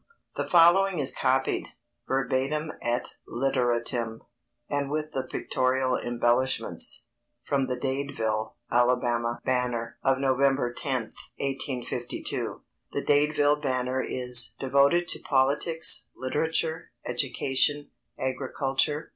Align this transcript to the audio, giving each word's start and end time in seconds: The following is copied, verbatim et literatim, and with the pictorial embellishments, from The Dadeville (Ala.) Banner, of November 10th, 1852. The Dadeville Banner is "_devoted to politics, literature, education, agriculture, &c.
The 0.35 0.47
following 0.49 0.97
is 0.97 1.13
copied, 1.13 1.67
verbatim 2.07 2.71
et 2.81 3.13
literatim, 3.29 4.21
and 4.67 4.89
with 4.89 5.11
the 5.11 5.27
pictorial 5.31 5.95
embellishments, 5.95 7.05
from 7.43 7.67
The 7.67 7.77
Dadeville 7.77 8.53
(Ala.) 8.73 9.39
Banner, 9.45 9.99
of 10.01 10.17
November 10.17 10.73
10th, 10.73 11.13
1852. 11.37 12.61
The 12.93 13.03
Dadeville 13.03 13.61
Banner 13.61 14.01
is 14.01 14.55
"_devoted 14.59 15.05
to 15.05 15.19
politics, 15.19 16.07
literature, 16.15 16.89
education, 17.05 17.91
agriculture, 18.17 19.09
&c. 19.09 19.09